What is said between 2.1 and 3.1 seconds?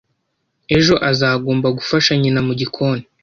nyina mugikoni